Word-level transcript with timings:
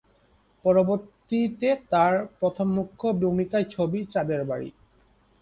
পরবর্তিতে 0.65 1.69
তার 1.91 2.13
প্রথম 2.39 2.67
মুখ্য 2.77 3.01
ভূমিকায় 3.21 3.67
ছবি 3.69 3.99
"চাঁদের 4.05 4.41
বাড়ি"। 4.45 4.69